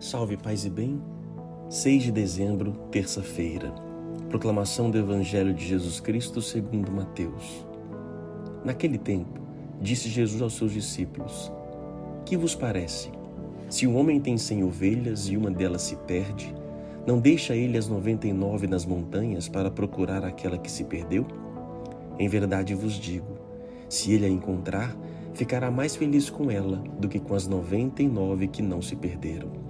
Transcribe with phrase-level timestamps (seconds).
[0.00, 0.98] Salve, paz e bem.
[1.68, 3.70] 6 de dezembro, terça-feira.
[4.30, 7.66] Proclamação do Evangelho de Jesus Cristo segundo Mateus.
[8.64, 9.38] Naquele tempo,
[9.78, 11.52] disse Jesus aos seus discípulos:
[12.24, 13.10] Que vos parece?
[13.68, 16.54] Se um homem tem cem ovelhas e uma delas se perde,
[17.06, 21.26] não deixa ele as noventa e nove nas montanhas para procurar aquela que se perdeu?
[22.18, 23.36] Em verdade vos digo:
[23.86, 24.96] se ele a encontrar,
[25.34, 28.96] ficará mais feliz com ela do que com as noventa e nove que não se
[28.96, 29.69] perderam.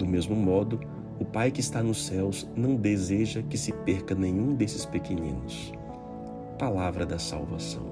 [0.00, 0.80] Do mesmo modo,
[1.18, 5.74] o Pai que está nos céus não deseja que se perca nenhum desses pequeninos.
[6.58, 7.82] Palavra da salvação.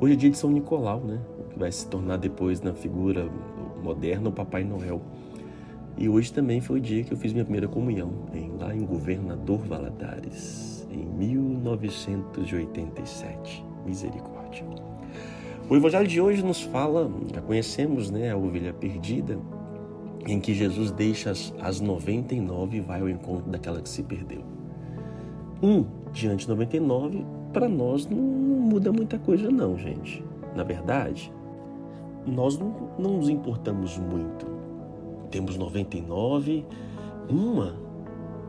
[0.00, 1.20] Hoje é dia de São Nicolau, né?
[1.50, 3.28] Que vai se tornar depois na figura
[3.82, 5.02] moderna o Papai Noel.
[5.98, 8.86] E hoje também foi o dia que eu fiz minha primeira comunhão, em, lá em
[8.86, 13.62] Governador Valadares, em 1987.
[13.84, 14.64] Misericórdia.
[15.68, 19.38] O Evangelho de hoje nos fala, já conhecemos, né, a ovelha perdida,
[20.26, 24.42] em que Jesus deixa as, as 99 e vai ao encontro daquela que se perdeu.
[25.62, 30.24] Um diante de 99, para nós não, não, muda muita coisa, não, gente.
[30.54, 31.32] Na verdade,
[32.26, 34.46] nós não, não nos importamos muito.
[35.30, 36.64] Temos 99,
[37.28, 37.74] uma,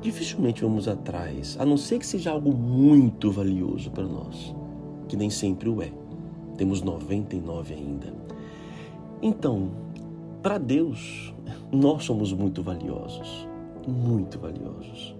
[0.01, 4.53] dificilmente vamos atrás, a não ser que seja algo muito valioso para nós,
[5.07, 5.91] que nem sempre o é.
[6.57, 8.13] Temos 99 ainda.
[9.21, 9.71] Então,
[10.43, 11.33] para Deus,
[11.71, 13.47] nós somos muito valiosos,
[13.87, 15.15] muito valiosos.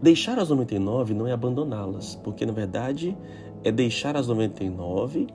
[0.00, 3.18] Deixar as 99 não é abandoná-las, porque na verdade
[3.64, 5.26] é deixar as 99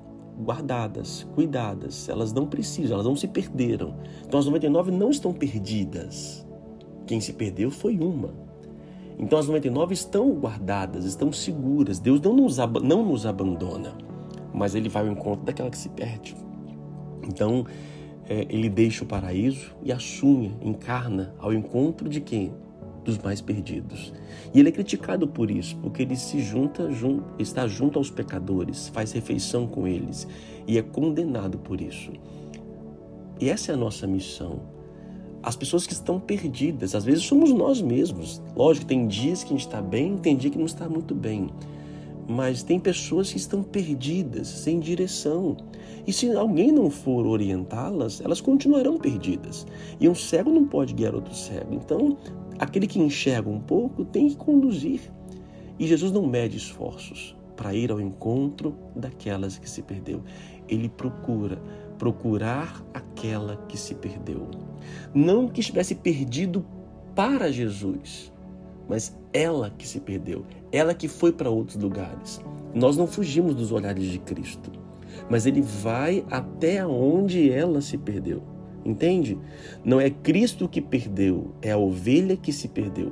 [0.41, 2.07] guardadas, cuidadas.
[2.07, 3.95] Elas não precisam, elas não se perderam.
[4.25, 6.47] Então as 99 não estão perdidas.
[7.05, 8.33] Quem se perdeu foi uma.
[9.19, 11.99] Então as 99 estão guardadas, estão seguras.
[11.99, 13.93] Deus não nos, não nos abandona,
[14.53, 16.35] mas Ele vai ao encontro daquela que se perde.
[17.27, 17.65] Então,
[18.27, 22.53] é, ele deixa o paraíso e assume, encarna ao encontro de quem?
[23.03, 24.11] Dos mais perdidos.
[24.53, 28.87] E ele é criticado por isso, porque ele se junta, jun, está junto aos pecadores,
[28.87, 30.27] faz refeição com eles
[30.67, 32.11] e é condenado por isso.
[33.39, 34.61] E essa é a nossa missão.
[35.43, 38.41] As pessoas que estão perdidas, às vezes somos nós mesmos.
[38.55, 41.51] Lógico, tem dias que a gente está bem, tem dia que não está muito bem
[42.27, 45.55] mas tem pessoas que estão perdidas, sem direção.
[46.07, 49.65] E se alguém não for orientá-las, elas continuarão perdidas.
[49.99, 51.73] E um cego não pode guiar outro cego.
[51.73, 52.17] Então,
[52.59, 55.01] aquele que enxerga um pouco tem que conduzir.
[55.77, 60.21] E Jesus não mede esforços para ir ao encontro daquelas que se perdeu.
[60.67, 61.61] Ele procura
[61.97, 64.49] procurar aquela que se perdeu.
[65.13, 66.65] Não que estivesse perdido
[67.15, 68.31] para Jesus,
[68.87, 72.41] mas ela que se perdeu, ela que foi para outros lugares.
[72.73, 74.71] Nós não fugimos dos olhares de Cristo,
[75.29, 78.43] mas ele vai até onde ela se perdeu.
[78.85, 79.37] Entende?
[79.83, 83.11] Não é Cristo que perdeu, é a ovelha que se perdeu.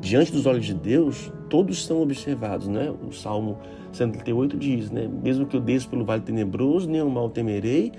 [0.00, 2.92] Diante dos olhos de Deus, todos são observados, né?
[3.08, 3.56] O Salmo
[3.92, 5.08] 138 diz, né?
[5.22, 7.92] Mesmo que eu desça pelo vale tenebroso, nenhum mal temerei,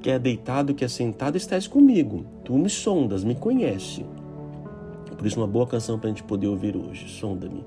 [0.00, 2.24] que é deitado, que é sentado, estás comigo.
[2.44, 4.04] Tu me sondas, me conhece.
[5.20, 7.06] Por isso, uma boa canção para a gente poder ouvir hoje.
[7.10, 7.62] Sonda-me.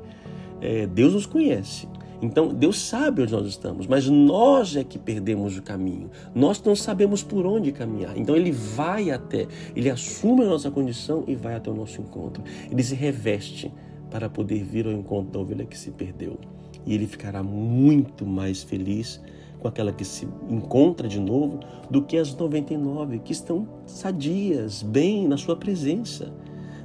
[0.59, 1.87] É, Deus nos conhece.
[2.19, 6.09] Então, Deus sabe onde nós estamos, mas nós é que perdemos o caminho.
[6.33, 8.17] Nós não sabemos por onde caminhar.
[8.17, 12.43] Então, Ele vai até, Ele assume a nossa condição e vai até o nosso encontro.
[12.71, 13.71] Ele se reveste
[14.09, 16.39] para poder vir ao encontro da ovelha que se perdeu.
[16.87, 19.21] E Ele ficará muito mais feliz
[19.59, 25.27] com aquela que se encontra de novo do que as 99 que estão sadias, bem
[25.27, 26.33] na Sua presença.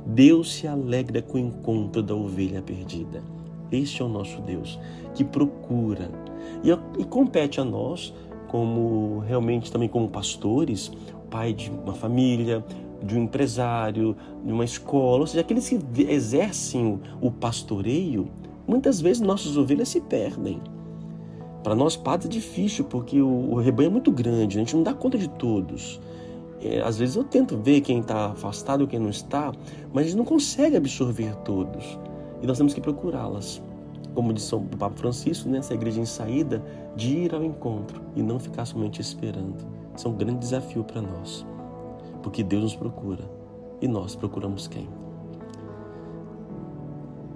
[0.09, 3.23] Deus se alegra com o encontro da ovelha perdida.
[3.71, 4.79] Este é o nosso Deus
[5.15, 6.11] que procura
[6.65, 6.71] e,
[7.01, 8.15] e compete a nós,
[8.49, 10.91] como realmente também como pastores,
[11.29, 12.65] pai de uma família,
[13.03, 18.29] de um empresário, de uma escola, ou seja, aqueles que exercem o pastoreio,
[18.67, 20.61] muitas vezes nossas ovelhas se perdem.
[21.63, 24.95] Para nós padres é difícil porque o, rebanho é muito grande, a gente não dá
[24.95, 26.01] conta de todos.
[26.61, 29.53] É, às vezes eu tento ver quem está afastado quem não está,
[29.93, 31.99] mas a gente não consegue absorver todos.
[32.43, 33.63] E nós temos que procurá-las.
[34.15, 36.65] Como disse o Papa Francisco, nessa né, igreja em saída,
[36.97, 39.65] de ir ao encontro e não ficar somente esperando.
[39.97, 41.47] Isso é um grande desafio para nós.
[42.23, 43.31] Porque Deus nos procura
[43.81, 44.89] e nós procuramos quem?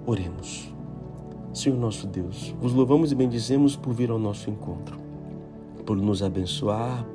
[0.05, 0.73] Oremos.
[1.53, 4.97] Senhor nosso Deus, vos louvamos e bendizemos por vir ao nosso encontro,
[5.85, 7.05] por nos abençoar,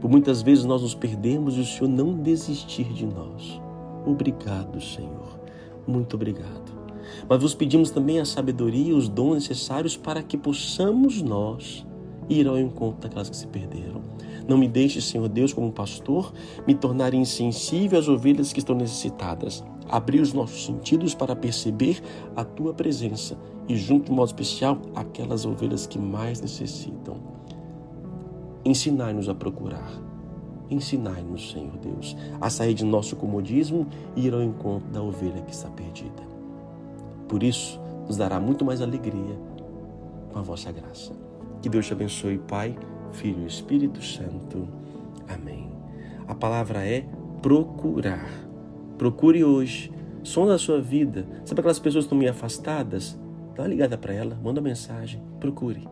[0.00, 3.60] por muitas vezes nós nos perdemos e o Senhor não desistir de nós.
[4.06, 5.38] Obrigado, Senhor.
[5.86, 6.78] Muito obrigado.
[7.28, 11.86] Mas vos pedimos também a sabedoria e os dons necessários para que possamos nós
[12.28, 14.02] ir ao encontro daquelas que se perderam.
[14.46, 16.32] Não me deixe, Senhor Deus, como pastor,
[16.66, 19.64] me tornar insensível às ovelhas que estão necessitadas.
[19.88, 22.02] Abrir os nossos sentidos para perceber
[22.36, 23.36] a tua presença
[23.68, 27.37] e, junto de modo especial, aquelas ovelhas que mais necessitam.
[28.68, 29.90] Ensinai-nos a procurar.
[30.68, 35.52] Ensinai-nos, Senhor Deus, a sair de nosso comodismo e ir ao encontro da ovelha que
[35.52, 36.22] está perdida.
[37.26, 39.40] Por isso, nos dará muito mais alegria
[40.30, 41.14] com a vossa graça.
[41.62, 42.76] Que Deus te abençoe, Pai,
[43.10, 44.68] Filho e Espírito Santo.
[45.26, 45.70] Amém.
[46.26, 47.06] A palavra é
[47.40, 48.28] procurar.
[48.98, 49.90] Procure hoje.
[50.22, 51.26] Sonda a sua vida.
[51.46, 53.18] Sabe aquelas pessoas que estão meio afastadas?
[53.56, 55.22] Dá uma ligada para ela, manda uma mensagem.
[55.40, 55.88] Procure.